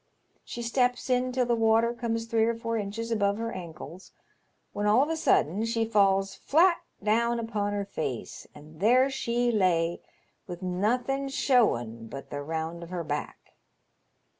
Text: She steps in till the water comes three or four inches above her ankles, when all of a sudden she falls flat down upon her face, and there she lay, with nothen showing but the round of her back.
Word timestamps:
She 0.43 0.63
steps 0.63 1.11
in 1.11 1.31
till 1.31 1.45
the 1.45 1.53
water 1.53 1.93
comes 1.93 2.25
three 2.25 2.45
or 2.45 2.55
four 2.55 2.75
inches 2.75 3.11
above 3.11 3.37
her 3.37 3.51
ankles, 3.51 4.13
when 4.73 4.87
all 4.87 5.03
of 5.03 5.09
a 5.11 5.15
sudden 5.15 5.63
she 5.63 5.85
falls 5.85 6.33
flat 6.33 6.77
down 7.03 7.39
upon 7.39 7.73
her 7.73 7.85
face, 7.85 8.47
and 8.55 8.79
there 8.79 9.11
she 9.11 9.51
lay, 9.51 10.01
with 10.47 10.63
nothen 10.63 11.29
showing 11.29 12.07
but 12.07 12.31
the 12.31 12.41
round 12.41 12.81
of 12.81 12.89
her 12.89 13.03
back. 13.03 13.53